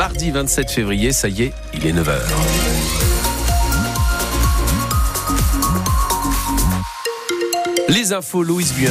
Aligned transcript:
mardi 0.00 0.30
27 0.30 0.70
février, 0.70 1.12
ça 1.12 1.28
y 1.28 1.42
est, 1.42 1.52
il 1.74 1.86
est 1.86 1.92
9h. 1.92 2.16
Les 7.90 8.14
infos, 8.14 8.42
Louise 8.42 8.72
Buins. 8.72 8.90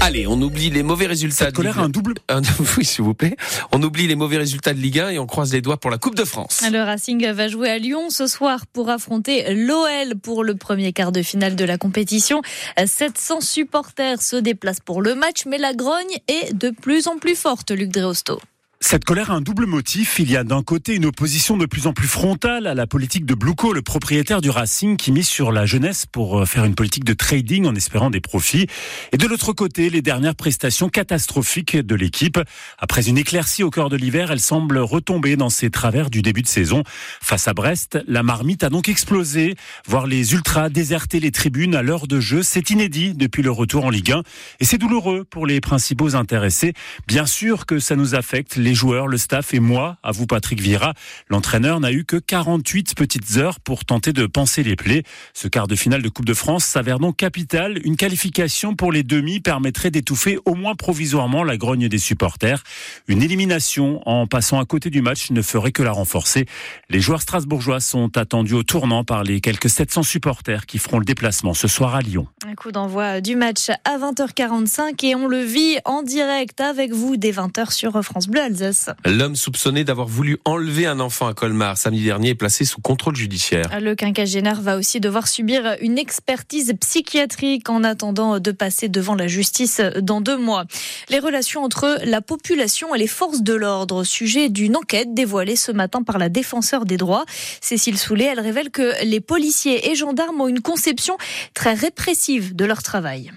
Allez, 0.00 0.26
on 0.26 0.40
oublie 0.40 0.70
les 0.70 0.82
mauvais 0.82 1.04
résultats. 1.04 1.50
de 1.50 1.54
colère 1.54 1.78
un 1.80 1.90
double. 1.90 2.14
oui, 2.78 2.84
s'il 2.86 3.04
vous 3.04 3.12
plaît. 3.12 3.36
On 3.72 3.82
oublie 3.82 4.06
les 4.06 4.14
mauvais 4.14 4.38
résultats 4.38 4.72
de 4.72 4.78
Ligue 4.78 5.00
1 5.00 5.10
et 5.10 5.18
on 5.18 5.26
croise 5.26 5.52
les 5.52 5.60
doigts 5.60 5.76
pour 5.76 5.90
la 5.90 5.98
Coupe 5.98 6.14
de 6.14 6.24
France. 6.24 6.62
Le 6.72 6.82
Racing 6.82 7.30
va 7.32 7.48
jouer 7.48 7.68
à 7.68 7.76
Lyon 7.76 8.08
ce 8.08 8.26
soir 8.26 8.66
pour 8.66 8.88
affronter 8.88 9.52
l'OL 9.52 10.14
pour 10.22 10.44
le 10.44 10.54
premier 10.54 10.94
quart 10.94 11.12
de 11.12 11.20
finale 11.20 11.56
de 11.56 11.64
la 11.66 11.76
compétition. 11.76 12.40
700 12.82 13.42
supporters 13.42 14.22
se 14.22 14.36
déplacent 14.36 14.80
pour 14.80 15.02
le 15.02 15.14
match, 15.14 15.44
mais 15.46 15.58
la 15.58 15.74
grogne 15.74 16.16
est 16.26 16.54
de 16.54 16.70
plus 16.70 17.06
en 17.06 17.18
plus 17.18 17.36
forte, 17.36 17.70
Luc 17.70 17.90
Dreosto. 17.90 18.40
Cette 18.84 19.04
colère 19.04 19.30
a 19.30 19.34
un 19.34 19.40
double 19.40 19.64
motif. 19.66 20.18
Il 20.18 20.28
y 20.28 20.36
a 20.36 20.42
d'un 20.42 20.62
côté 20.64 20.96
une 20.96 21.06
opposition 21.06 21.56
de 21.56 21.66
plus 21.66 21.86
en 21.86 21.92
plus 21.92 22.08
frontale 22.08 22.66
à 22.66 22.74
la 22.74 22.88
politique 22.88 23.24
de 23.24 23.34
Bluco, 23.34 23.72
le 23.72 23.80
propriétaire 23.80 24.40
du 24.40 24.50
Racing, 24.50 24.96
qui 24.96 25.12
mise 25.12 25.28
sur 25.28 25.52
la 25.52 25.66
jeunesse 25.66 26.04
pour 26.04 26.40
euh, 26.40 26.46
faire 26.46 26.64
une 26.64 26.74
politique 26.74 27.04
de 27.04 27.14
trading 27.14 27.64
en 27.64 27.76
espérant 27.76 28.10
des 28.10 28.20
profits. 28.20 28.66
Et 29.12 29.18
de 29.18 29.26
l'autre 29.28 29.52
côté, 29.52 29.88
les 29.88 30.02
dernières 30.02 30.34
prestations 30.34 30.88
catastrophiques 30.88 31.76
de 31.76 31.94
l'équipe. 31.94 32.40
Après 32.76 33.08
une 33.08 33.16
éclaircie 33.16 33.62
au 33.62 33.70
cœur 33.70 33.88
de 33.88 33.96
l'hiver, 33.96 34.32
elle 34.32 34.40
semble 34.40 34.78
retomber 34.78 35.36
dans 35.36 35.48
ses 35.48 35.70
travers 35.70 36.10
du 36.10 36.20
début 36.20 36.42
de 36.42 36.48
saison. 36.48 36.82
Face 37.20 37.46
à 37.46 37.54
Brest, 37.54 38.00
la 38.08 38.24
marmite 38.24 38.64
a 38.64 38.68
donc 38.68 38.88
explosé. 38.88 39.54
Voir 39.86 40.08
les 40.08 40.32
ultras 40.32 40.70
déserter 40.70 41.20
les 41.20 41.30
tribunes 41.30 41.76
à 41.76 41.82
l'heure 41.82 42.08
de 42.08 42.18
jeu, 42.18 42.42
c'est 42.42 42.68
inédit 42.70 43.14
depuis 43.14 43.42
le 43.42 43.52
retour 43.52 43.84
en 43.84 43.90
Ligue 43.90 44.10
1. 44.10 44.22
Et 44.58 44.64
c'est 44.64 44.78
douloureux 44.78 45.24
pour 45.24 45.46
les 45.46 45.60
principaux 45.60 46.16
intéressés. 46.16 46.74
Bien 47.06 47.26
sûr 47.26 47.64
que 47.64 47.78
ça 47.78 47.94
nous 47.94 48.16
affecte. 48.16 48.56
Les 48.72 48.76
joueurs, 48.76 49.06
le 49.06 49.18
staff 49.18 49.52
et 49.52 49.60
moi, 49.60 49.98
à 50.02 50.12
vous 50.12 50.26
Patrick 50.26 50.58
Vira. 50.58 50.94
L'entraîneur 51.28 51.78
n'a 51.78 51.92
eu 51.92 52.06
que 52.06 52.16
48 52.16 52.94
petites 52.94 53.36
heures 53.36 53.60
pour 53.60 53.84
tenter 53.84 54.14
de 54.14 54.24
penser 54.24 54.62
les 54.62 54.76
plaies. 54.76 55.02
Ce 55.34 55.46
quart 55.46 55.66
de 55.66 55.76
finale 55.76 56.00
de 56.00 56.08
Coupe 56.08 56.24
de 56.24 56.32
France 56.32 56.64
s'avère 56.64 56.98
donc 56.98 57.18
capital. 57.18 57.78
Une 57.84 57.98
qualification 57.98 58.74
pour 58.74 58.90
les 58.90 59.02
demi 59.02 59.40
permettrait 59.40 59.90
d'étouffer 59.90 60.38
au 60.46 60.54
moins 60.54 60.74
provisoirement 60.74 61.44
la 61.44 61.58
grogne 61.58 61.88
des 61.88 61.98
supporters. 61.98 62.64
Une 63.08 63.22
élimination 63.22 64.00
en 64.08 64.26
passant 64.26 64.58
à 64.58 64.64
côté 64.64 64.88
du 64.88 65.02
match 65.02 65.30
ne 65.32 65.42
ferait 65.42 65.72
que 65.72 65.82
la 65.82 65.92
renforcer. 65.92 66.46
Les 66.88 67.00
joueurs 67.00 67.20
strasbourgeois 67.20 67.80
sont 67.80 68.16
attendus 68.16 68.54
au 68.54 68.62
tournant 68.62 69.04
par 69.04 69.22
les 69.22 69.42
quelques 69.42 69.68
700 69.68 70.02
supporters 70.02 70.64
qui 70.64 70.78
feront 70.78 70.98
le 70.98 71.04
déplacement 71.04 71.52
ce 71.52 71.68
soir 71.68 71.94
à 71.94 72.00
Lyon. 72.00 72.26
Un 72.48 72.54
coup 72.54 72.72
d'envoi 72.72 73.20
du 73.20 73.36
match 73.36 73.68
à 73.68 73.98
20h45 73.98 75.04
et 75.04 75.14
on 75.14 75.26
le 75.26 75.42
vit 75.42 75.76
en 75.84 76.02
direct 76.02 76.62
avec 76.62 76.94
vous 76.94 77.18
dès 77.18 77.32
20h 77.32 77.70
sur 77.70 78.02
France 78.02 78.28
Bleu. 78.28 78.61
L'homme 79.04 79.36
soupçonné 79.36 79.84
d'avoir 79.84 80.06
voulu 80.06 80.38
enlever 80.44 80.86
un 80.86 81.00
enfant 81.00 81.26
à 81.26 81.34
Colmar 81.34 81.76
samedi 81.76 82.04
dernier 82.04 82.30
est 82.30 82.34
placé 82.34 82.64
sous 82.64 82.80
contrôle 82.80 83.16
judiciaire. 83.16 83.80
Le 83.80 83.94
quinquagénaire 83.94 84.60
va 84.60 84.76
aussi 84.76 85.00
devoir 85.00 85.28
subir 85.28 85.76
une 85.80 85.98
expertise 85.98 86.74
psychiatrique 86.80 87.68
en 87.68 87.84
attendant 87.84 88.38
de 88.38 88.50
passer 88.52 88.88
devant 88.88 89.14
la 89.14 89.26
justice 89.26 89.80
dans 90.00 90.20
deux 90.20 90.36
mois. 90.36 90.64
Les 91.08 91.18
relations 91.18 91.62
entre 91.62 91.98
la 92.04 92.20
population 92.20 92.94
et 92.94 92.98
les 92.98 93.06
forces 93.06 93.42
de 93.42 93.54
l'ordre, 93.54 94.04
sujet 94.04 94.48
d'une 94.48 94.76
enquête 94.76 95.14
dévoilée 95.14 95.56
ce 95.56 95.72
matin 95.72 96.02
par 96.02 96.18
la 96.18 96.28
défenseur 96.28 96.84
des 96.84 96.96
droits. 96.96 97.24
Cécile 97.60 97.98
Soulet, 97.98 98.24
elle 98.24 98.40
révèle 98.40 98.70
que 98.70 99.04
les 99.04 99.20
policiers 99.20 99.90
et 99.90 99.94
gendarmes 99.94 100.40
ont 100.40 100.48
une 100.48 100.60
conception 100.60 101.16
très 101.54 101.74
répressive 101.74 102.54
de 102.54 102.64
leur 102.64 102.82
travail. 102.82 103.32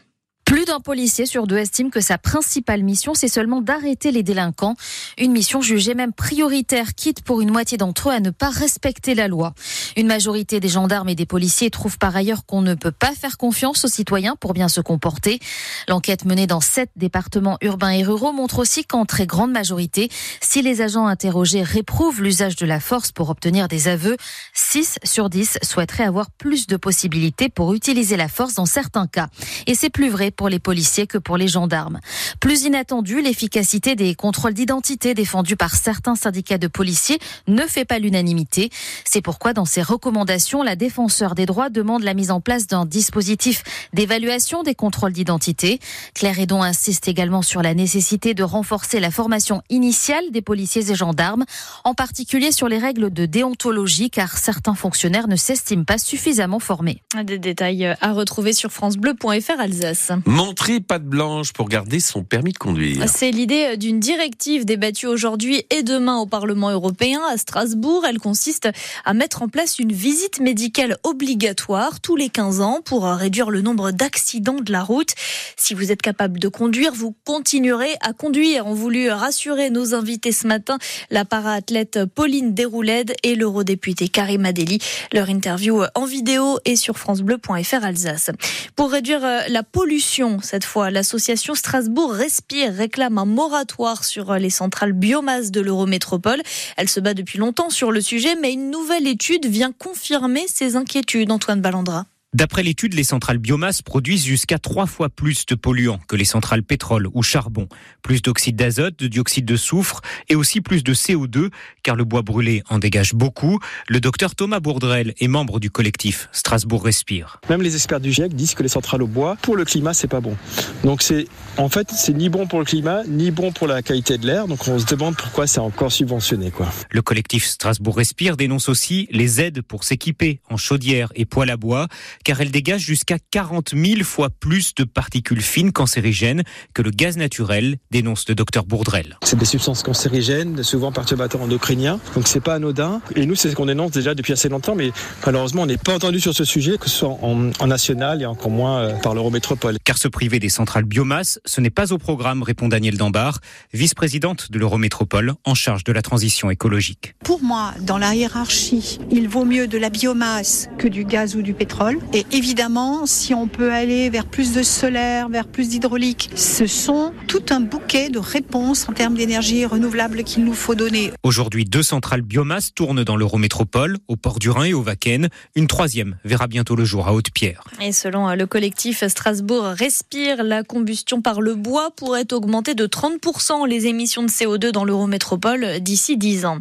Plus 0.45 0.65
d'un 0.65 0.79
policier 0.79 1.25
sur 1.25 1.47
deux 1.47 1.57
estime 1.57 1.89
que 1.89 2.01
sa 2.01 2.19
principale 2.19 2.83
mission, 2.83 3.15
c'est 3.15 3.27
seulement 3.27 3.61
d'arrêter 3.61 4.11
les 4.11 4.21
délinquants. 4.21 4.75
Une 5.17 5.31
mission 5.31 5.59
jugée 5.59 5.95
même 5.95 6.13
prioritaire, 6.13 6.93
quitte 6.93 7.23
pour 7.23 7.41
une 7.41 7.51
moitié 7.51 7.79
d'entre 7.79 8.09
eux 8.09 8.11
à 8.11 8.19
ne 8.19 8.29
pas 8.29 8.51
respecter 8.51 9.15
la 9.15 9.27
loi. 9.27 9.55
Une 9.97 10.05
majorité 10.05 10.59
des 10.59 10.69
gendarmes 10.69 11.09
et 11.09 11.15
des 11.15 11.25
policiers 11.25 11.71
trouvent 11.71 11.97
par 11.97 12.15
ailleurs 12.15 12.45
qu'on 12.45 12.61
ne 12.61 12.75
peut 12.75 12.91
pas 12.91 13.13
faire 13.13 13.37
confiance 13.37 13.85
aux 13.85 13.87
citoyens 13.87 14.35
pour 14.35 14.53
bien 14.53 14.67
se 14.67 14.81
comporter. 14.81 15.39
L'enquête 15.87 16.25
menée 16.25 16.45
dans 16.45 16.61
sept 16.61 16.91
départements 16.95 17.57
urbains 17.61 17.89
et 17.89 18.03
ruraux 18.03 18.31
montre 18.31 18.59
aussi 18.59 18.85
qu'en 18.85 19.05
très 19.05 19.25
grande 19.25 19.51
majorité, 19.51 20.09
si 20.41 20.61
les 20.61 20.81
agents 20.81 21.07
interrogés 21.07 21.63
réprouvent 21.63 22.21
l'usage 22.21 22.55
de 22.55 22.67
la 22.67 22.79
force 22.79 23.11
pour 23.11 23.31
obtenir 23.31 23.67
des 23.67 23.87
aveux, 23.87 24.15
6 24.53 24.99
sur 25.03 25.31
10 25.31 25.57
souhaiteraient 25.63 26.03
avoir 26.03 26.29
plus 26.29 26.67
de 26.67 26.77
possibilités 26.77 27.49
pour 27.49 27.73
utiliser 27.73 28.15
la 28.15 28.27
force 28.27 28.53
dans 28.53 28.67
certains 28.67 29.07
cas. 29.07 29.29
Et 29.65 29.73
c'est 29.73 29.89
plus 29.89 30.09
vrai 30.09 30.29
pour 30.35 30.49
les 30.49 30.59
policiers 30.59 31.07
que 31.07 31.17
pour 31.17 31.37
les 31.37 31.47
gendarmes. 31.47 31.99
Plus 32.39 32.63
inattendu, 32.63 33.21
l'efficacité 33.21 33.95
des 33.95 34.15
contrôles 34.15 34.53
d'identité 34.53 35.13
défendus 35.13 35.55
par 35.55 35.75
certains 35.75 36.15
syndicats 36.15 36.57
de 36.57 36.67
policiers 36.67 37.19
ne 37.47 37.63
fait 37.63 37.85
pas 37.85 37.99
l'unanimité. 37.99 38.69
C'est 39.05 39.21
pourquoi 39.21 39.53
dans 39.53 39.65
ses 39.65 39.81
recommandations, 39.81 40.63
la 40.63 40.75
défenseur 40.75 41.35
des 41.35 41.45
droits 41.45 41.69
demande 41.69 42.03
la 42.03 42.13
mise 42.13 42.31
en 42.31 42.41
place 42.41 42.67
d'un 42.67 42.85
dispositif 42.85 43.63
d'évaluation 43.93 44.63
des 44.63 44.75
contrôles 44.75 45.13
d'identité. 45.13 45.79
Claire 46.13 46.39
Edon 46.39 46.61
insiste 46.61 47.07
également 47.07 47.41
sur 47.41 47.61
la 47.61 47.73
nécessité 47.73 48.33
de 48.33 48.43
renforcer 48.43 48.99
la 48.99 49.11
formation 49.11 49.61
initiale 49.69 50.23
des 50.31 50.41
policiers 50.41 50.91
et 50.91 50.95
gendarmes, 50.95 51.45
en 51.83 51.93
particulier 51.93 52.51
sur 52.51 52.67
les 52.67 52.77
règles 52.77 53.11
de 53.11 53.25
déontologie, 53.25 54.09
car 54.09 54.37
certains 54.37 54.75
fonctionnaires 54.75 55.27
ne 55.27 55.35
s'estiment 55.35 55.83
pas 55.83 55.97
suffisamment 55.97 56.59
formés. 56.59 57.01
Des 57.23 57.39
détails 57.39 57.95
à 58.01 58.13
retrouver 58.13 58.53
sur 58.53 58.71
francebleu.fr 58.71 59.59
Alsace. 59.59 60.11
Montrer 60.27 60.79
patte 60.79 61.05
blanche 61.05 61.53
pour 61.53 61.69
garder 61.69 61.99
son 61.99 62.23
permis 62.23 62.51
de 62.51 62.57
conduire. 62.57 63.07
C'est 63.07 63.29
l'idée 63.29 63.77
d'une 63.77 63.99
directive 63.99 64.65
débattue 64.65 65.05
aujourd'hui 65.05 65.63
et 65.69 65.83
demain 65.83 66.17
au 66.17 66.25
Parlement 66.25 66.71
européen 66.71 67.21
à 67.31 67.37
Strasbourg. 67.37 68.05
Elle 68.09 68.17
consiste 68.17 68.67
à 69.05 69.13
mettre 69.13 69.43
en 69.43 69.49
place 69.49 69.77
une 69.77 69.91
visite 69.91 70.39
médicale 70.39 70.97
obligatoire 71.03 72.01
tous 72.01 72.15
les 72.15 72.29
15 72.29 72.61
ans 72.61 72.79
pour 72.83 73.05
réduire 73.05 73.51
le 73.51 73.61
nombre 73.61 73.91
d'accidents 73.91 74.59
de 74.59 74.71
la 74.71 74.81
route. 74.81 75.11
Si 75.57 75.75
vous 75.75 75.91
êtes 75.91 76.01
capable 76.01 76.39
de 76.39 76.47
conduire, 76.47 76.91
vous 76.91 77.13
continuerez 77.23 77.93
à 78.01 78.11
conduire. 78.13 78.65
On 78.65 78.73
voulu 78.73 79.11
rassurer 79.11 79.69
nos 79.69 79.93
invités 79.93 80.31
ce 80.31 80.47
matin, 80.47 80.79
la 81.11 81.23
para-athlète 81.25 81.99
Pauline 82.15 82.55
Déroulède 82.55 83.13
et 83.21 83.35
l'eurodéputé 83.35 84.07
Karim 84.07 84.45
Adeli. 84.45 84.79
Leur 85.13 85.29
interview 85.29 85.83
en 85.93 86.05
vidéo 86.05 86.57
est 86.65 86.77
sur 86.77 86.97
francebleu.fr 86.97 87.83
Alsace. 87.83 88.31
Pour 88.75 88.89
réduire 88.89 89.21
la 89.49 89.61
pollution 89.61 90.14
cette 90.41 90.63
fois, 90.63 90.91
l'association 90.91 91.55
Strasbourg 91.55 92.13
Respire 92.13 92.73
réclame 92.73 93.17
un 93.17 93.25
moratoire 93.25 94.03
sur 94.05 94.33
les 94.35 94.49
centrales 94.49 94.93
biomasse 94.93 95.51
de 95.51 95.61
l'Eurométropole. 95.61 96.41
Elle 96.77 96.89
se 96.89 96.99
bat 96.99 97.13
depuis 97.13 97.37
longtemps 97.37 97.69
sur 97.69 97.91
le 97.91 98.01
sujet, 98.01 98.35
mais 98.35 98.53
une 98.53 98.71
nouvelle 98.71 99.07
étude 99.07 99.45
vient 99.45 99.71
confirmer 99.71 100.45
ses 100.47 100.75
inquiétudes. 100.75 101.31
Antoine 101.31 101.61
Ballandra. 101.61 102.05
D'après 102.35 102.63
l'étude, 102.63 102.95
les 102.95 103.05
centrales 103.05 103.37
biomasse 103.37 103.81
produisent 103.81 104.25
jusqu'à 104.25 104.59
trois 104.59 104.87
fois 104.87 105.07
plus 105.07 105.45
de 105.45 105.55
polluants 105.55 106.01
que 106.05 106.17
les 106.17 106.25
centrales 106.25 106.63
pétrole 106.63 107.07
ou 107.13 107.23
charbon. 107.23 107.69
Plus 108.01 108.21
d'oxyde 108.21 108.57
d'azote, 108.57 108.99
de 108.99 109.07
dioxyde 109.07 109.45
de 109.45 109.55
soufre 109.55 110.01
et 110.27 110.35
aussi 110.35 110.59
plus 110.59 110.83
de 110.83 110.93
CO2, 110.93 111.49
car 111.81 111.95
le 111.95 112.03
bois 112.03 112.23
brûlé 112.23 112.61
en 112.69 112.77
dégage 112.77 113.13
beaucoup. 113.13 113.59
Le 113.87 114.01
docteur 114.01 114.35
Thomas 114.35 114.59
Bourdrel 114.59 115.13
est 115.17 115.29
membre 115.29 115.61
du 115.61 115.71
collectif 115.71 116.27
Strasbourg 116.33 116.83
Respire. 116.83 117.39
Même 117.49 117.61
les 117.61 117.75
experts 117.75 118.01
du 118.01 118.11
GIEC 118.11 118.33
disent 118.33 118.53
que 118.53 118.63
les 118.63 118.67
centrales 118.67 119.03
au 119.03 119.07
bois, 119.07 119.37
pour 119.41 119.55
le 119.55 119.63
climat, 119.63 119.93
c'est 119.93 120.09
pas 120.09 120.19
bon. 120.19 120.35
Donc 120.83 121.03
c'est, 121.03 121.29
en 121.55 121.69
fait, 121.69 121.89
c'est 121.91 122.11
ni 122.11 122.27
bon 122.27 122.47
pour 122.47 122.59
le 122.59 122.65
climat, 122.65 123.05
ni 123.07 123.31
bon 123.31 123.53
pour 123.53 123.65
la 123.65 123.81
qualité 123.81 124.17
de 124.17 124.27
l'air. 124.27 124.49
Donc 124.49 124.67
on 124.67 124.77
se 124.77 124.85
demande 124.85 125.15
pourquoi 125.15 125.47
c'est 125.47 125.61
encore 125.61 125.93
subventionné, 125.93 126.51
quoi. 126.51 126.67
Le 126.91 127.01
collectif 127.01 127.45
Strasbourg 127.45 127.95
Respire 127.95 128.35
dénonce 128.35 128.67
aussi 128.67 129.07
les 129.11 129.39
aides 129.39 129.61
pour 129.61 129.85
s'équiper 129.85 130.41
en 130.49 130.57
chaudière 130.57 131.13
et 131.15 131.23
poêle 131.23 131.49
à 131.49 131.55
bois 131.55 131.87
car 132.25 132.41
elle 132.41 132.51
dégage 132.51 132.81
jusqu'à 132.81 133.17
40 133.31 133.73
000 133.75 134.03
fois 134.03 134.29
plus 134.29 134.73
de 134.73 134.83
particules 134.83 135.41
fines 135.41 135.71
cancérigènes 135.71 136.43
que 136.73 136.81
le 136.81 136.89
gaz 136.89 137.15
naturel, 137.17 137.77
dénonce 137.91 138.27
le 138.27 138.35
docteur 138.35 138.65
Bourdrel. 138.65 139.17
C'est 139.23 139.37
des 139.37 139.45
substances 139.45 139.83
cancérigènes, 139.83 140.63
souvent 140.63 140.91
perturbateurs 140.91 141.41
endocriniens, 141.41 141.99
donc 142.15 142.27
c'est 142.27 142.41
pas 142.41 142.55
anodin. 142.55 142.99
Et 143.15 143.27
nous, 143.27 143.35
c'est 143.35 143.51
ce 143.51 143.55
qu'on 143.55 143.67
dénonce 143.67 143.91
déjà 143.91 144.15
depuis 144.15 144.33
assez 144.33 144.49
longtemps, 144.49 144.73
mais 144.73 144.91
malheureusement, 145.25 145.61
on 145.61 145.65
n'est 145.67 145.77
pas 145.77 145.93
entendu 145.93 146.19
sur 146.19 146.33
ce 146.33 146.43
sujet, 146.43 146.77
que 146.77 146.89
ce 146.89 146.97
soit 146.97 147.17
en, 147.21 147.67
national 147.67 148.23
et 148.23 148.25
encore 148.25 148.49
moins 148.49 148.79
euh, 148.79 148.93
par 148.95 149.13
l'Eurométropole. 149.13 149.77
Car 149.83 149.99
se 149.99 150.07
priver 150.07 150.39
des 150.39 150.49
centrales 150.49 150.85
biomasse, 150.85 151.39
ce 151.45 151.61
n'est 151.61 151.69
pas 151.69 151.93
au 151.93 151.99
programme, 151.99 152.41
répond 152.41 152.67
Daniel 152.67 152.97
Dambar, 152.97 153.39
vice-présidente 153.71 154.51
de 154.51 154.57
l'Eurométropole 154.57 155.33
en 155.45 155.53
charge 155.53 155.83
de 155.83 155.91
la 155.91 156.01
transition 156.01 156.49
écologique. 156.49 157.13
Pour 157.23 157.43
moi, 157.43 157.73
dans 157.81 157.99
la 157.99 158.15
hiérarchie, 158.15 158.99
il 159.11 159.29
vaut 159.29 159.45
mieux 159.45 159.67
de 159.67 159.77
la 159.77 159.91
biomasse 159.91 160.69
que 160.79 160.87
du 160.87 161.05
gaz 161.05 161.35
ou 161.35 161.43
du 161.43 161.53
pétrole 161.53 161.99
Et 162.15 162.25
évidemment, 162.31 163.05
si 163.05 163.33
on 163.33 163.49
peut 163.49 163.73
aller 163.73 164.09
vers 164.09 164.25
plus 164.25 164.53
de 164.53 164.63
solaire, 164.63 165.27
vers 165.27 165.45
plus 165.45 165.67
d'hydraulique, 165.67 166.29
ce 166.33 166.65
sont 166.65 167.11
tout 167.27 167.43
un 167.49 167.59
bouquet 167.59 168.07
de 168.07 168.19
réponses 168.19 168.87
en 168.87 168.93
termes 168.93 169.15
d'énergie 169.15 169.65
renouvelable 169.65 170.23
qu'il 170.23 170.45
nous 170.45 170.53
faut 170.53 170.75
donner. 170.75 171.11
Aujourd'hui, 171.23 171.65
deux 171.65 171.83
centrales 171.83 172.21
biomasse 172.21 172.73
tournent 172.73 173.03
dans 173.03 173.17
l'Eurométropole, 173.17 173.97
au 174.07 174.15
port 174.15 174.39
du 174.39 174.49
Rhin 174.49 174.63
et 174.63 174.73
au 174.73 174.81
Vaken. 174.81 175.27
Une 175.55 175.67
troisième 175.67 176.15
verra 176.23 176.47
bientôt 176.47 176.77
le 176.77 176.85
jour 176.85 177.05
à 177.05 177.13
Haute-Pierre. 177.13 177.65
Et 177.81 177.91
selon 177.91 178.33
le 178.33 178.45
collectif 178.45 179.05
Strasbourg 179.05 179.65
Respire, 179.65 180.41
la 180.45 180.63
combustion 180.63 181.21
par 181.21 181.41
le 181.41 181.55
bois 181.55 181.91
pourrait 181.97 182.31
augmenter 182.31 182.75
de 182.75 182.87
30% 182.87 183.67
les 183.67 183.87
émissions 183.87 184.23
de 184.23 184.29
CO2 184.29 184.71
dans 184.71 184.85
l'Eurométropole 184.85 185.81
d'ici 185.81 186.15
10 186.15 186.45
ans. 186.45 186.59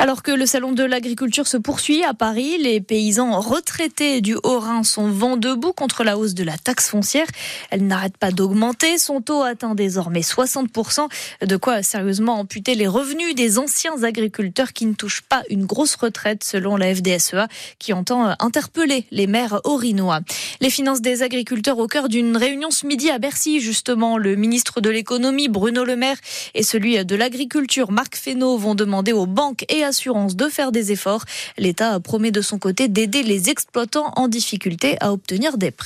Alors 0.00 0.24
que 0.24 0.32
le 0.32 0.46
salon 0.46 0.72
de 0.72 0.82
l'agriculture 0.82 1.46
se 1.46 1.58
poursuit 1.58 2.02
à 2.02 2.12
Paris, 2.12 2.58
les 2.60 2.80
paysans 2.80 3.38
retraités 3.38 4.20
du 4.20 4.34
Haut-Rhin 4.42 4.82
sont 4.82 4.95
vent 5.04 5.36
debout 5.36 5.72
contre 5.72 6.04
la 6.04 6.18
hausse 6.18 6.34
de 6.34 6.44
la 6.44 6.58
taxe 6.58 6.88
foncière. 6.88 7.26
Elle 7.70 7.86
n'arrête 7.86 8.16
pas 8.16 8.30
d'augmenter. 8.30 8.98
Son 8.98 9.20
taux 9.20 9.42
atteint 9.42 9.74
désormais 9.74 10.20
60%. 10.20 11.08
De 11.42 11.56
quoi 11.56 11.82
sérieusement 11.82 12.38
amputer 12.38 12.74
les 12.74 12.86
revenus 12.86 13.34
des 13.34 13.58
anciens 13.58 14.02
agriculteurs 14.02 14.72
qui 14.72 14.86
ne 14.86 14.94
touchent 14.94 15.22
pas 15.22 15.42
une 15.50 15.66
grosse 15.66 15.94
retraite 15.96 16.44
selon 16.44 16.76
la 16.76 16.94
FDSEA 16.94 17.48
qui 17.78 17.92
entend 17.92 18.34
interpeller 18.38 19.06
les 19.10 19.26
maires 19.26 19.60
orinois. 19.64 20.20
Les 20.60 20.70
finances 20.70 21.00
des 21.00 21.22
agriculteurs 21.22 21.78
au 21.78 21.86
cœur 21.86 22.08
d'une 22.08 22.36
réunion 22.36 22.70
ce 22.70 22.86
midi 22.86 23.10
à 23.10 23.18
Bercy, 23.18 23.60
justement. 23.60 24.18
Le 24.18 24.36
ministre 24.36 24.80
de 24.80 24.90
l'économie, 24.90 25.48
Bruno 25.48 25.84
Le 25.84 25.96
Maire, 25.96 26.16
et 26.54 26.62
celui 26.62 27.04
de 27.04 27.16
l'agriculture, 27.16 27.90
Marc 27.90 28.16
Fesneau, 28.16 28.56
vont 28.56 28.74
demander 28.74 29.12
aux 29.12 29.26
banques 29.26 29.64
et 29.68 29.84
assurances 29.84 30.36
de 30.36 30.48
faire 30.48 30.72
des 30.72 30.92
efforts. 30.92 31.24
L'État 31.58 31.98
promet 32.00 32.30
de 32.30 32.40
son 32.40 32.58
côté 32.58 32.88
d'aider 32.88 33.22
les 33.22 33.50
exploitants 33.50 34.12
en 34.16 34.28
difficulté 34.28 34.85
à 35.00 35.12
obtenir 35.12 35.58
des 35.58 35.70
prêts. 35.70 35.84